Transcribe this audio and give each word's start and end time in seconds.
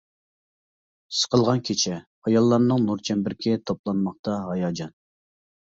سىقىلغان 1.17 1.61
كېچە، 1.69 1.99
ئاياللارنىڭ 2.29 2.87
نۇر 2.89 3.05
چەمبىرىكى 3.11 3.55
توپلانماقتا 3.73 4.43
ھاياجان. 4.51 4.99